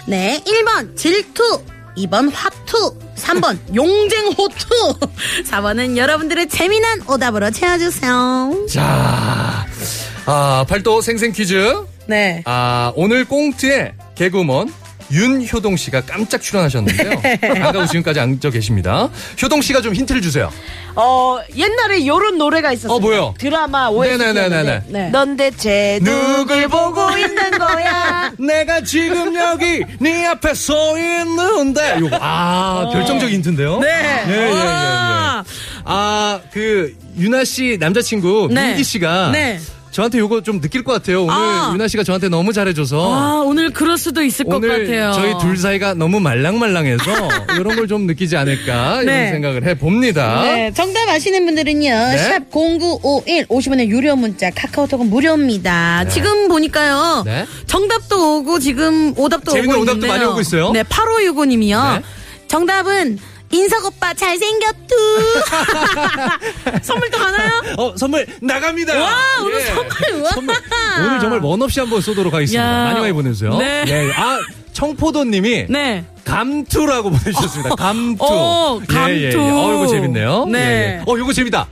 네, 0.08 0.42
1번 0.46 0.96
질투, 0.96 1.62
2번 1.98 2.32
화투, 2.34 2.98
3번 3.18 3.58
용쟁호투, 3.74 5.00
4번은 5.50 5.98
여러분들의 5.98 6.48
재미난 6.50 7.02
오답으로 7.08 7.50
채워주세요. 7.52 8.68
자, 8.70 9.66
아, 10.26 10.66
팔도 10.68 11.02
생생 11.02 11.32
퀴즈. 11.32 11.76
네. 12.08 12.44
아, 12.46 12.92
오늘 12.96 13.26
꽁트에 13.26 13.94
개그우먼 14.16 14.72
윤효동 15.12 15.78
씨가 15.78 16.02
깜짝 16.02 16.42
출연하셨는데요. 16.42 17.22
아까 17.64 17.86
지금까지 17.86 18.20
앉아 18.20 18.50
계십니다. 18.50 19.10
효동 19.42 19.62
씨가 19.62 19.82
좀 19.82 19.94
힌트를 19.94 20.22
주세요. 20.22 20.52
어, 20.96 21.40
옛날에 21.56 22.08
요런 22.08 22.38
노래가 22.38 22.72
있었어요. 22.72 22.96
어, 22.96 23.00
뭐요? 23.00 23.34
드라마 23.38 23.90
OST. 23.90 24.18
네네네네네. 24.18 24.82
네. 24.88 25.10
넌 25.10 25.36
대체 25.36 26.00
누굴 26.02 26.68
보고 26.68 27.18
있는 27.18 27.52
거야? 27.52 28.32
내가 28.40 28.82
지금 28.82 29.36
여기 29.36 29.84
네 30.00 30.26
앞에 30.26 30.54
서 30.54 30.98
있는데. 30.98 31.98
요거, 32.00 32.18
아, 32.20 32.90
결정적 32.94 33.30
힌트인데요? 33.30 33.80
네. 33.80 33.88
예, 34.28 34.32
예, 34.32 34.38
예, 34.38 34.48
예. 34.48 34.52
와. 34.52 35.44
아, 35.84 36.40
그, 36.52 36.96
유나 37.18 37.44
씨 37.44 37.78
남자친구, 37.80 38.50
네. 38.52 38.68
민기 38.68 38.84
씨가. 38.84 39.32
네. 39.32 39.60
저한테 39.96 40.20
요거 40.20 40.42
좀 40.44 40.60
느낄 40.60 40.84
것 40.84 40.92
같아요. 40.92 41.24
오늘 41.24 41.34
아. 41.34 41.72
유나 41.74 41.88
씨가 41.88 42.04
저한테 42.04 42.28
너무 42.28 42.52
잘해줘서. 42.52 43.14
아, 43.16 43.42
오늘 43.46 43.70
그럴 43.72 43.98
수도 43.98 44.22
있을 44.22 44.44
것 44.44 44.56
오늘 44.58 44.84
같아요. 44.86 45.14
저희 45.14 45.34
둘 45.40 45.56
사이가 45.58 45.94
너무 45.94 46.20
말랑말랑해서 46.20 47.04
이런 47.58 47.76
걸 47.78 47.86
좀 47.86 48.08
느끼지 48.08 48.36
않을까 48.36 49.04
이런 49.04 49.06
네. 49.06 49.30
생각을 49.30 49.64
해봅니다. 49.64 50.42
네, 50.42 50.72
정답 50.74 51.08
아시는 51.08 51.46
분들은요. 51.46 51.90
네. 51.90 52.40
샵0951 52.52 53.48
50원의 53.48 53.88
유료 53.90 54.16
문자 54.18 54.50
카카오톡은 54.50 55.10
무료입니다. 55.10 56.10
지금 56.10 56.48
보니까요. 56.50 57.22
네. 57.26 57.46
정답도 57.68 58.40
오고 58.40 58.60
지금 58.60 59.14
오답도 59.18 59.52
재밌는 59.52 59.78
오답도 59.78 59.92
있는데요. 59.98 60.12
많이 60.12 60.26
오고 60.26 60.42
있어요. 60.42 60.72
네, 60.72 60.84
8565님이요. 60.84 62.00
네. 62.00 62.02
정답은 62.48 63.18
인석 63.52 63.86
오빠 63.86 64.14
잘생겼투. 64.14 64.96
선물도 66.82 67.18
가나요? 67.18 67.62
어, 67.78 67.96
선물 67.98 68.26
나갑니다. 68.42 69.00
와, 69.00 69.16
오늘 69.42 69.60
예. 69.62 69.66
선물, 69.66 70.22
와. 70.24 70.32
오늘 71.00 71.20
정말 71.20 71.40
원 71.44 71.62
없이 71.62 71.80
한번 71.80 72.02
쏘도록 72.02 72.34
하겠습니다. 72.34 72.64
야. 72.64 72.84
많이 72.86 73.00
많이 73.00 73.14
보내주세요. 73.14 73.58
네. 73.58 74.12
아, 74.16 74.40
청포도님이 74.74 75.68
네. 75.70 76.06
감투라고 76.26 77.12
보내주셨습니다. 77.12 77.76
감투. 77.76 78.18
어, 78.26 78.82
감투. 78.88 79.12
예, 79.12 79.16
예, 79.22 79.32
예. 79.32 79.36
어, 79.36 79.74
이거 79.76 79.88
재밌네요. 79.88 80.46
네. 80.48 80.60
예, 80.60 80.64
예. 81.00 81.04
어, 81.06 81.18
이거 81.18 81.32
재밌다. 81.32 81.68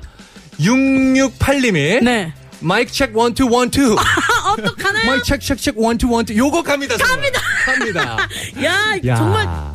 668님이 0.60 2.02
네. 2.04 2.34
마이크 2.60 2.92
check 2.94 3.12
one 3.14 3.32
two 3.32 3.50
one 3.50 3.70
two. 3.70 3.98
아, 4.00 4.52
어떡하나요? 4.54 5.06
마이크 5.06 5.24
check 5.26 5.44
check 5.46 5.62
check 5.62 5.82
one 5.82 5.96
two 5.96 6.10
one 6.10 6.20
two. 6.20 6.34
요거 6.38 6.64
갑니다. 6.64 6.96
갑니다. 6.98 7.42
갑니다. 7.66 8.18
야, 8.64 8.74
야. 9.06 9.16
정말 9.16 9.46
야. 9.46 9.72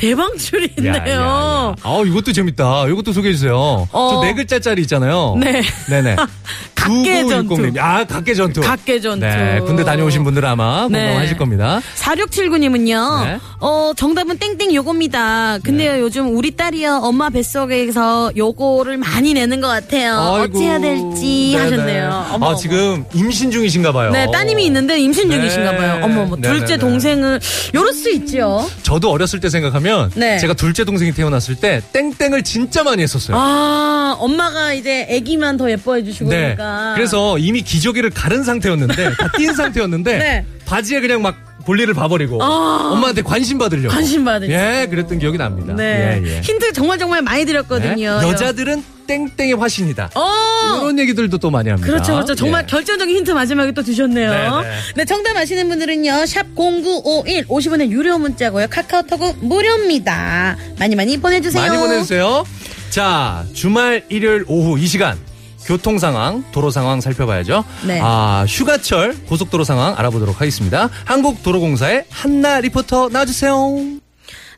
아, 1.83 2.03
이것도 2.07 2.33
재밌다. 2.33 2.87
이것도 2.89 3.13
소개해 3.13 3.35
주세요. 3.35 3.89
어. 3.93 4.11
저 4.15 4.27
네 4.27 4.35
글자짜리 4.35 4.83
있잖아요. 4.83 5.37
네. 5.41 5.63
네네. 5.89 6.17
각개 6.89 7.27
전투. 7.29 7.55
9960님. 7.55 7.79
아, 7.79 8.05
각개 8.05 8.35
전투. 8.35 8.61
각개 8.61 9.01
전투. 9.01 9.25
네, 9.27 9.61
군대 9.65 9.85
다녀오신 9.85 10.25
분들은 10.25 10.49
아마 10.49 10.89
네. 10.91 11.07
공감하실 11.07 11.37
겁니다. 11.37 11.81
4679님은요, 11.97 13.25
네. 13.25 13.39
어, 13.61 13.93
정답은 13.97 14.39
땡땡 14.39 14.75
요겁니다. 14.75 15.59
근데요, 15.63 16.01
요즘 16.01 16.37
우리 16.37 16.51
딸이요, 16.57 17.01
엄마 17.03 17.31
뱃속에서 17.31 18.33
요거를 18.37 18.97
많이 18.97 19.35
내는 19.35 19.61
것 19.61 19.69
같아요. 19.69 20.19
아이고. 20.19 20.57
어찌해야 20.59 20.81
될지 20.81 21.53
네네. 21.55 21.57
하셨네요. 21.57 22.27
어머, 22.33 22.47
아, 22.47 22.49
어머. 22.51 22.55
지금 22.57 23.05
임신 23.15 23.51
중이신가 23.51 23.93
봐요. 23.93 24.11
네, 24.11 24.27
따님이 24.33 24.65
있는데 24.67 24.99
임신 24.99 25.29
네. 25.29 25.37
중이신가 25.37 25.77
봐요. 25.77 26.01
어머, 26.03 26.23
어머, 26.23 26.37
네네네. 26.37 26.59
둘째 26.59 26.77
동생을, 26.77 27.41
요럴 27.75 27.93
수 27.93 28.11
있죠. 28.11 28.69
저도 28.83 29.11
어렸을 29.11 29.41
때 29.41 29.49
생각하면 29.51 30.11
네. 30.15 30.39
제가 30.39 30.55
둘째 30.55 30.85
동생이 30.85 31.13
태어났을 31.13 31.57
때 31.57 31.83
땡땡을 31.93 32.43
진짜 32.43 32.83
많이 32.83 33.03
했었어요. 33.03 33.37
아, 33.39 34.17
엄마가 34.19 34.73
이제 34.73 35.07
아기만 35.11 35.57
더 35.57 35.71
예뻐해 35.71 36.03
주시고 36.05 36.31
네. 36.31 36.55
그러니까. 36.55 36.78
아. 36.79 36.95
그래서 36.95 37.39
이미 37.39 37.63
기저귀를 37.63 38.11
가른 38.11 38.45
상태였는데 38.45 39.15
다띈 39.17 39.55
상태였는데 39.55 40.19
네. 40.19 40.47
바지에 40.65 41.01
그냥 41.01 41.23
막 41.23 41.37
볼일을 41.65 41.93
봐버리고 41.93 42.43
아. 42.43 42.91
엄마한테 42.93 43.23
관심 43.23 43.59
받으려고 43.59 43.95
관심 43.95 44.25
받으려고. 44.25 44.55
예 44.55 44.87
그랬던 44.89 45.19
기억이 45.19 45.37
납니다. 45.37 45.75
네. 45.75 46.21
예, 46.25 46.37
예. 46.37 46.41
힌트 46.41 46.73
정말 46.73 46.99
정말 46.99 47.21
많이 47.23 47.45
드렸거든요. 47.45 48.21
네. 48.21 48.29
여자들은 48.29 48.83
땡땡의 49.09 49.55
화신이다. 49.55 50.11
어! 50.15 50.81
이런 50.83 50.99
얘기들도 50.99 51.39
또 51.39 51.51
많이 51.51 51.71
합니다. 51.71 51.91
그렇죠, 51.91 52.13
그렇죠. 52.13 52.35
정말 52.35 52.63
예. 52.63 52.67
결정적인 52.67 53.17
힌트 53.17 53.31
마지막에 53.33 53.73
또 53.73 53.83
주셨네요. 53.83 54.31
네, 54.31 54.71
네. 54.97 55.05
정답 55.07 55.37
아시는 55.37 55.69
분들은요, 55.69 56.27
샵 56.27 56.47
0951, 56.55 57.47
50원의 57.47 57.89
유료 57.91 58.19
문자고요. 58.19 58.67
카카오톡은 58.69 59.37
무료입니다. 59.41 60.57
많이 60.79 60.95
많이 60.95 61.17
보내주세요. 61.17 61.63
많이 61.67 61.79
보내주세요. 61.79 62.45
자, 62.91 63.45
주말 63.55 64.05
일요일 64.09 64.45
오후 64.47 64.79
이 64.79 64.87
시간 64.87 65.19
교통 65.69 65.99
상황, 65.99 66.43
도로 66.51 66.71
상황 66.71 67.03
살펴봐야죠. 67.03 67.63
네. 67.87 68.01
아, 68.03 68.47
휴가철 68.49 69.15
고속도로 69.27 69.65
상황 69.65 69.95
알아보도록 69.99 70.41
하겠습니다. 70.41 70.89
한국도로공사의 71.05 72.07
한나 72.11 72.59
리포터 72.61 73.11
나와주세요. 73.11 73.98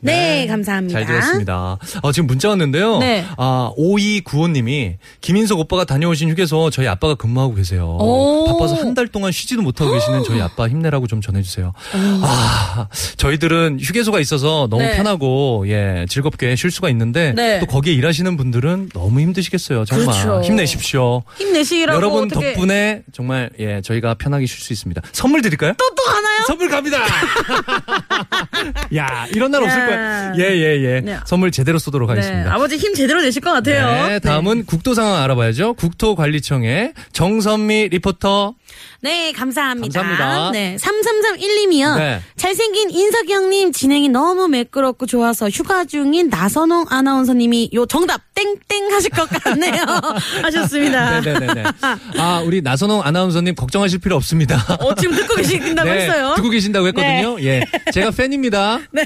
네, 0.01 0.47
감사합니다. 0.47 0.99
잘 0.99 1.05
들었습니다. 1.07 1.77
어, 2.01 2.11
지금 2.11 2.27
문자 2.27 2.49
왔는데요. 2.49 2.97
네. 2.99 3.25
아, 3.37 3.71
5295님이 3.77 4.95
김인석 5.21 5.59
오빠가 5.59 5.85
다녀오신 5.85 6.29
휴게소 6.29 6.69
저희 6.71 6.87
아빠가 6.87 7.15
근무하고 7.15 7.53
계세요. 7.55 7.97
오. 7.99 8.45
바빠서 8.47 8.75
한 8.75 8.91
달 8.91 9.07
동안 9.07 9.31
쉬지도 9.31 9.61
못하고 9.61 9.93
계시는 9.93 10.23
저희 10.25 10.41
아빠 10.41 10.67
힘내라고 10.67 11.07
좀 11.07 11.21
전해주세요. 11.21 11.71
아, 11.93 12.87
저희들은 13.15 13.79
휴게소가 13.81 14.19
있어서 14.19 14.67
너무 14.69 14.83
네. 14.83 14.97
편하고, 14.97 15.63
예, 15.67 16.05
즐겁게 16.09 16.57
쉴 16.57 16.71
수가 16.71 16.89
있는데, 16.89 17.31
네. 17.33 17.59
또 17.61 17.67
거기에 17.67 17.93
일하시는 17.93 18.35
분들은 18.35 18.89
너무 18.93 19.21
힘드시겠어요. 19.21 19.85
정말. 19.85 20.07
그렇죠. 20.21 20.41
힘내십시오. 20.45 21.23
힘내시라고. 21.37 21.95
여러분 21.95 22.25
어떻게... 22.25 22.51
덕분에 22.53 23.03
정말, 23.13 23.49
예, 23.59 23.79
저희가 23.81 24.15
편하게 24.15 24.45
쉴 24.45 24.59
수 24.59 24.73
있습니다. 24.73 25.01
선물 25.13 25.41
드릴까요? 25.41 25.73
또, 25.77 25.89
또 25.95 26.03
하나요? 26.09 26.43
선물 26.47 26.69
갑니다. 26.69 26.97
야, 28.95 29.25
이런 29.33 29.51
날 29.51 29.63
없을 29.63 29.79
야. 29.79 29.85
거야. 29.95 30.33
예, 30.37 30.43
예, 30.55 30.81
예. 30.83 31.01
네. 31.01 31.17
선물 31.25 31.51
제대로 31.51 31.79
쏘도록 31.79 32.07
네, 32.07 32.15
하겠습니다. 32.19 32.53
아버지 32.53 32.77
힘 32.77 32.93
제대로 32.93 33.21
내실 33.21 33.41
것 33.41 33.51
같아요. 33.51 34.07
네, 34.07 34.19
다음은 34.19 34.65
국도 34.65 34.93
상황 34.93 35.21
알아봐야죠. 35.23 35.73
국토관리청의 35.75 36.93
정선미 37.13 37.89
리포터. 37.89 38.55
네, 39.01 39.31
감사합니다. 39.31 40.01
감사합니다. 40.01 40.51
네, 40.51 40.77
3331님이요. 40.79 41.97
네. 41.97 42.21
잘생긴 42.37 42.91
인석이 42.91 43.33
형님 43.33 43.71
진행이 43.71 44.09
너무 44.09 44.47
매끄럽고 44.47 45.05
좋아서 45.07 45.49
휴가 45.49 45.85
중인 45.85 46.29
나선홍 46.29 46.85
아나운서님이 46.89 47.71
요 47.73 47.85
정답 47.85 48.21
땡땡 48.35 48.91
하실 48.91 49.09
것 49.11 49.27
같네요. 49.29 49.83
하셨습니다. 50.43 51.21
네네네네. 51.21 51.63
아, 52.19 52.41
우리 52.45 52.61
나선홍 52.61 53.01
아나운서님 53.03 53.55
걱정하실 53.55 53.99
필요 53.99 54.15
없습니다. 54.17 54.57
어, 54.79 54.93
지금 54.95 55.15
듣고 55.15 55.35
계신다고 55.41 55.89
네, 55.89 56.01
했어요. 56.01 56.33
듣고 56.35 56.49
계신다고 56.49 56.87
했거든요. 56.87 57.41
예. 57.41 57.61
제가 57.91 58.11
팬입니다. 58.11 58.79
네. 58.91 59.03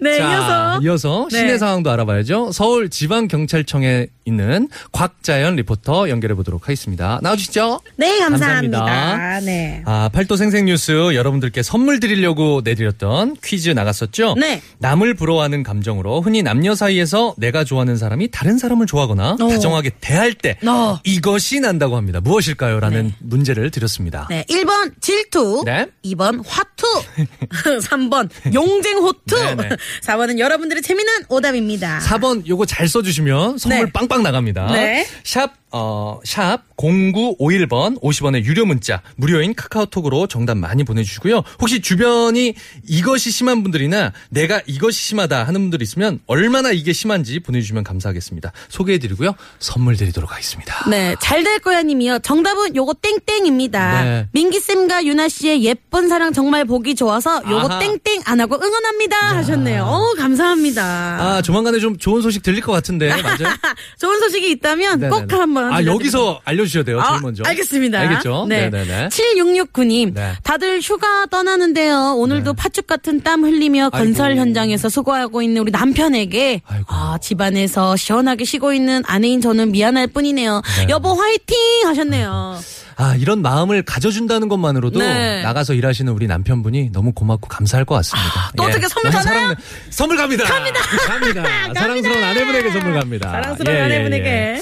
네, 0.00 0.18
자, 0.18 0.32
이어서. 0.32 0.80
이어서 0.82 1.28
네. 1.32 1.38
시내 1.38 1.58
상황도 1.58 1.90
알아봐야죠. 1.90 2.52
서울 2.52 2.88
지방경찰청에 2.88 4.06
있는 4.24 4.68
곽자연 4.92 5.56
리포터 5.56 6.08
연결해 6.08 6.34
보도록 6.34 6.64
하겠습니다. 6.64 7.18
나와주시죠. 7.22 7.80
네, 7.96 8.07
감사합니다. 8.18 8.78
감사합니다. 8.78 9.40
네. 9.40 9.82
아, 9.84 10.08
팔도 10.12 10.36
생생뉴스 10.36 11.14
여러분들께 11.14 11.62
선물 11.62 12.00
드리려고 12.00 12.60
내드렸던 12.64 13.36
퀴즈 13.44 13.70
나갔었죠? 13.70 14.34
네. 14.38 14.62
남을 14.78 15.14
부러워하는 15.14 15.62
감정으로 15.62 16.20
흔히 16.20 16.42
남녀 16.42 16.74
사이에서 16.74 17.34
내가 17.36 17.64
좋아하는 17.64 17.96
사람이 17.96 18.30
다른 18.30 18.58
사람을 18.58 18.86
좋아하거나 18.86 19.36
어. 19.40 19.48
다정하게 19.48 19.90
대할 20.00 20.34
때 20.34 20.56
어. 20.66 20.98
이것이 21.04 21.60
난다고 21.60 21.96
합니다. 21.96 22.20
무엇일까요? 22.20 22.80
라는 22.80 23.12
문제를 23.20 23.70
드렸습니다. 23.70 24.26
네, 24.30 24.44
1번 24.48 24.92
질투, 25.00 25.62
네. 25.64 25.86
2번 26.04 26.42
화투, 26.46 26.86
3번 27.80 28.28
용쟁호투, 28.54 29.36
네, 29.36 29.54
네. 29.54 29.68
4번은 30.02 30.38
여러분들의 30.38 30.82
재미난 30.82 31.24
오답입니다. 31.28 32.00
4번 32.00 32.46
요거 32.46 32.66
잘 32.66 32.88
써주시면 32.88 33.58
선물 33.58 33.86
네. 33.86 33.92
빵빵 33.92 34.22
나갑니다. 34.22 34.72
네. 34.72 35.06
샵, 35.24 35.52
어, 35.70 36.20
샵 36.24 36.67
0951번 36.78 38.00
50원의 38.00 38.44
유료 38.44 38.64
문자 38.64 39.02
무료인 39.16 39.54
카카오톡으로 39.54 40.26
정답 40.28 40.56
많이 40.56 40.84
보내주시고요. 40.84 41.42
혹시 41.60 41.80
주변이 41.80 42.54
이것이 42.86 43.30
심한 43.30 43.62
분들이나 43.62 44.12
내가 44.30 44.60
이것이 44.66 45.02
심하다 45.02 45.44
하는 45.44 45.60
분들 45.62 45.82
있으면 45.82 46.20
얼마나 46.26 46.70
이게 46.70 46.92
심한지 46.92 47.40
보내주시면 47.40 47.84
감사하겠습니다. 47.84 48.52
소개해드리고요. 48.68 49.34
선물 49.58 49.96
드리도록 49.96 50.32
하겠습니다. 50.32 50.88
네, 50.88 51.14
잘 51.20 51.38
될 51.48 51.60
거야 51.60 51.82
님이요. 51.82 52.18
정답은 52.18 52.74
요거 52.76 52.94
땡땡입니다. 53.00 54.04
네. 54.04 54.28
민기쌤과 54.32 55.04
유나씨의 55.06 55.62
예쁜 55.64 56.08
사랑 56.08 56.32
정말 56.32 56.64
보기 56.64 56.94
좋아서 56.94 57.40
요거 57.48 57.68
아하. 57.72 57.78
땡땡 57.78 58.22
안 58.26 58.40
하고 58.40 58.56
응원합니다 58.56 59.16
하셨네요. 59.36 59.84
어 59.84 60.14
감사합니다. 60.18 60.82
아, 60.84 61.42
조만간에 61.42 61.78
좀 61.78 61.96
좋은 61.96 62.20
소식 62.20 62.42
들릴 62.42 62.60
것 62.60 62.72
같은데, 62.72 63.08
맞아요? 63.22 63.38
좋은 64.00 64.18
소식이 64.20 64.50
있다면 64.50 65.00
꼭 65.08 65.20
네네네. 65.20 65.34
한번. 65.36 65.72
아, 65.72 65.84
여기서 65.84 66.40
알려 66.44 66.66
주셔야 66.68 66.84
돼요, 66.84 67.00
제일 67.02 67.16
아, 67.16 67.20
먼저. 67.20 67.42
알겠습니다. 67.46 67.98
알겠죠? 68.00 68.46
네. 68.48 68.68
네네네. 68.70 69.08
7669님. 69.08 70.14
네. 70.14 70.32
다들 70.44 70.80
휴가 70.80 71.26
떠나는데요. 71.26 72.14
오늘도 72.16 72.54
팥죽 72.54 72.86
같은 72.86 73.22
땀 73.22 73.42
흘리며 73.44 73.90
건설 73.90 74.30
아이고. 74.30 74.40
현장에서 74.40 74.88
수고하고 74.88 75.42
있는 75.42 75.62
우리 75.62 75.70
남편에게 75.72 76.62
아이고. 76.66 76.86
아, 76.88 77.18
집안에서 77.20 77.96
시원하게 77.96 78.44
쉬고 78.44 78.72
있는 78.72 79.02
아내인 79.06 79.40
저는 79.40 79.72
미안할 79.72 80.06
뿐이네요. 80.08 80.62
여보 80.88 81.14
화이팅 81.14 81.56
하셨네요. 81.86 82.58
아, 83.00 83.14
이런 83.14 83.42
마음을 83.42 83.82
가져준다는 83.82 84.48
것만으로도 84.48 84.98
네. 84.98 85.40
나가서 85.42 85.74
일하시는 85.74 86.12
우리 86.12 86.26
남편분이 86.26 86.90
너무 86.92 87.12
고맙고 87.12 87.46
감사할 87.48 87.84
것 87.84 87.94
같습니다. 87.94 88.50
예. 88.52 88.56
또 88.56 88.64
어떻게 88.64 88.88
선물 88.88 89.12
너무 89.12 89.24
가나요? 89.24 89.54
선물 89.90 90.16
갑니다. 90.16 90.44
갑니다. 90.44 90.80
갑니다. 91.06 91.44
사랑스러운 91.74 92.24
아내분에게 92.24 92.70
선물 92.72 92.94
갑니다. 92.94 93.30
사랑스러운 93.30 93.76
예, 93.76 93.80
예, 93.80 93.84
아내분에게. 93.84 94.24
예. 94.28 94.60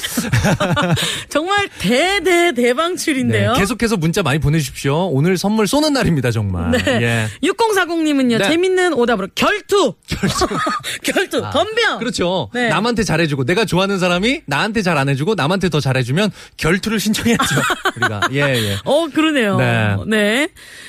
정말 1.31 1.69
대대 1.79 2.53
대방출인데요. 2.53 3.53
네, 3.55 3.59
계속해서 3.59 3.97
문자 3.97 4.23
많이 4.23 4.39
보내주십시오. 4.39 5.07
오늘 5.09 5.39
선물 5.39 5.67
쏘는 5.67 5.95
날입니다, 5.95 6.31
정말. 6.31 6.73
네. 6.73 6.79
예. 6.87 7.27
6040님은요, 7.43 8.39
네. 8.39 8.45
재밌는 8.45 8.93
오답으로 8.93 9.29
결투! 9.35 9.95
결투! 10.07 10.47
결투! 11.03 11.43
아, 11.43 11.51
덤벼! 11.53 12.01
그렇죠. 12.01 12.51
네. 12.53 12.69
남한테 12.69 13.03
잘해주고 13.03 13.45
내가 13.45 13.65
좋아하는 13.65 13.99
사람이 13.99 14.43
나한테 14.47 14.83
잘 14.83 14.97
안 14.97 15.11
해주고 15.11 15.35
남한테 15.35 15.69
더 15.69 15.79
잘해주면 15.79 16.31
결투를 16.57 16.99
신청해야죠. 17.01 17.45
우리가 17.97 18.26
예 18.33 18.41
예. 18.41 18.77
어, 18.85 19.07
그러네요. 19.13 19.57
네. 19.57 19.97
네. 20.07 20.49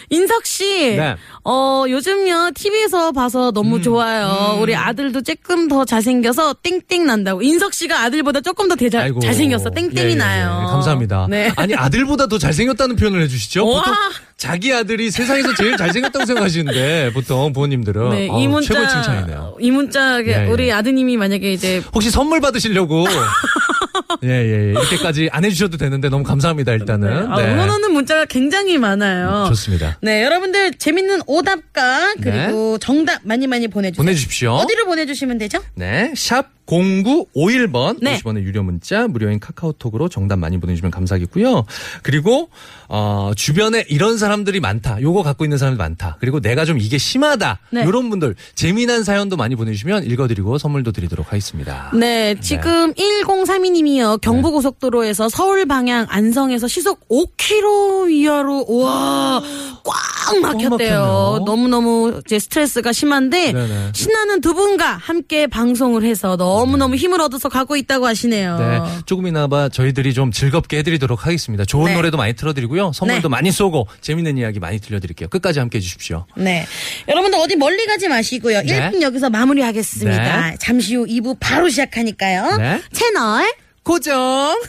인석 0.09 0.45
씨. 0.45 0.95
네. 0.95 1.11
음. 1.11 1.15
어, 1.43 1.85
요즘요, 1.87 2.51
TV에서 2.55 3.11
봐서 3.11 3.51
너무 3.51 3.81
좋아요. 3.81 4.57
우리 4.61 4.75
아들도 4.75 5.21
조금 5.23 5.67
더 5.67 5.85
잘생겨서 5.85 6.55
땡땡 6.63 7.05
난다고. 7.05 7.41
인석 7.41 7.73
씨가 7.73 8.01
아들보다 8.03 8.41
조금 8.41 8.67
더 8.67 8.75
대자, 8.75 9.01
아이고. 9.01 9.19
잘생겼어. 9.21 9.69
땡땡이 9.69 9.99
예, 9.99 10.05
예, 10.05 10.11
예. 10.11 10.15
나요. 10.15 10.67
감사합니다. 10.69 11.27
네. 11.29 11.51
아니 11.57 11.73
아들보다 11.75 12.27
더 12.27 12.37
잘생겼다는 12.37 12.95
표현을 12.95 13.21
해주시죠. 13.23 13.65
와. 13.67 13.81
보통 13.81 13.93
자기 14.37 14.73
아들이 14.73 15.09
세상에서 15.09 15.55
제일 15.55 15.77
잘생겼다고 15.77 16.25
생각하시는데 16.25 17.11
보통 17.13 17.53
부모님들은 17.53 18.09
네, 18.11 18.25
이 18.27 18.47
문자. 18.47 18.67
최고의 18.73 18.89
칭찬이네요. 18.89 19.55
이 19.59 19.71
문자, 19.71 20.21
예, 20.21 20.45
예. 20.45 20.47
우리 20.47 20.71
아드님이 20.71 21.17
만약에 21.17 21.51
이제 21.53 21.81
혹시 21.93 22.11
선물 22.11 22.39
받으시려고 22.41 23.05
예예 24.23 24.67
예, 24.67 24.71
이렇게까지 24.71 25.29
안 25.31 25.45
해주셔도 25.45 25.77
되는데 25.77 26.09
너무 26.09 26.23
감사합니다 26.23 26.73
일단은. 26.73 27.31
아, 27.31 27.37
네. 27.37 27.53
응원하는 27.53 27.93
문자가 27.93 28.25
굉장히 28.25 28.77
많아요. 28.77 29.45
좋습니다. 29.49 29.97
네, 30.01 30.23
여러분들 30.23 30.73
재밌는 30.75 31.21
오답과 31.27 32.15
그리고 32.21 32.77
정답 32.77 33.21
많이 33.23 33.47
많이 33.47 33.67
보내주세요. 33.67 34.03
보내주십시오. 34.03 34.51
어디로 34.51 34.85
보내주시면 34.85 35.37
되죠? 35.37 35.59
네, 35.75 36.13
샵 36.15 36.57
0951번 36.67 37.97
네. 38.01 38.17
50원의 38.17 38.43
유료 38.43 38.61
문자 38.61 39.07
무료인 39.07 39.39
카카오톡으로 39.39 40.09
정답 40.09 40.37
많이 40.37 40.59
보내주시면 40.59 40.91
감사하겠고요. 40.91 41.65
그리고 42.03 42.49
어, 42.89 43.31
주변에 43.35 43.85
이런 43.89 44.17
사람들이 44.17 44.59
많다. 44.59 45.01
요거 45.01 45.23
갖고 45.23 45.45
있는 45.45 45.57
사람들 45.57 45.77
많다. 45.77 46.17
그리고 46.19 46.39
내가 46.39 46.65
좀 46.65 46.77
이게 46.79 46.97
심하다. 46.97 47.59
네. 47.71 47.83
이런 47.83 48.09
분들 48.09 48.35
재미난 48.55 49.03
사연도 49.03 49.37
많이 49.37 49.55
보내주시면 49.55 50.05
읽어드리고 50.05 50.57
선물도 50.57 50.91
드리도록 50.91 51.27
하하겠습니다 51.27 51.91
네, 51.93 52.35
지금 52.41 52.93
1032님이요. 52.93 54.06
경부고속도로에서 54.15 55.27
서울 55.27 55.65
방향 55.65 56.05
안성에서 56.09 56.69
시속 56.69 57.09
5km 57.09 58.09
이하로 58.11 58.65
와, 58.69 59.41
꽉 59.83 60.39
막혔대요. 60.39 60.69
막혔네요. 60.69 61.43
너무 61.45 61.67
너무 61.67 62.21
이제 62.25 62.39
스트레스가 62.39 62.93
심한데 62.93 63.51
네네. 63.51 63.91
신나는 63.93 64.39
두 64.39 64.53
분과 64.53 64.93
함께 64.97 65.47
방송을 65.47 66.03
해서 66.03 66.37
너무 66.37 66.77
너무 66.77 66.95
힘을 66.95 67.19
얻어서 67.19 67.49
가고 67.49 67.75
있다고 67.75 68.05
하시네요. 68.07 68.57
네, 68.57 68.79
조금이나마 69.05 69.67
저희들이 69.69 70.13
좀 70.13 70.31
즐겁게 70.31 70.77
해드리도록 70.77 71.25
하겠습니다. 71.25 71.65
좋은 71.65 71.87
네. 71.87 71.95
노래도 71.95 72.15
많이 72.17 72.33
틀어드리고요. 72.33 72.91
선물도 72.93 73.27
네. 73.27 73.31
많이 73.31 73.51
쏘고 73.51 73.87
재밌는 74.01 74.37
이야기 74.37 74.59
많이 74.59 74.79
들려드릴게요. 74.79 75.29
끝까지 75.29 75.59
함께 75.59 75.79
해 75.79 75.81
주십시오. 75.81 76.25
네. 76.37 76.65
여러분들 77.07 77.39
어디 77.39 77.55
멀리 77.55 77.85
가지 77.85 78.07
마시고요. 78.07 78.61
네. 78.61 78.91
1분 78.91 79.01
여기서 79.01 79.29
마무리하겠습니다. 79.29 80.49
네. 80.51 80.55
잠시 80.59 80.95
후 80.95 81.05
2부 81.05 81.37
바로 81.39 81.69
시작하니까요. 81.69 82.57
네. 82.57 82.81
채널 82.93 83.45
고정! 83.87 84.59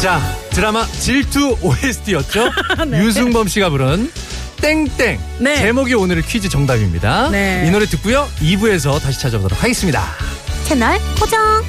자, 0.00 0.18
드라마 0.48 0.86
질투 0.86 1.58
OST였죠? 1.60 2.50
네. 2.88 3.04
유승범 3.04 3.48
씨가 3.48 3.68
부른 3.68 4.10
땡땡. 4.62 5.20
네. 5.40 5.56
제목이 5.56 5.92
오늘의 5.92 6.22
퀴즈 6.22 6.48
정답입니다. 6.48 7.28
네. 7.28 7.66
이 7.66 7.70
노래 7.70 7.84
듣고요. 7.84 8.26
2부에서 8.40 8.98
다시 8.98 9.20
찾아보도록 9.20 9.62
하겠습니다. 9.62 10.02
채널 10.64 10.98
고정. 11.20 11.62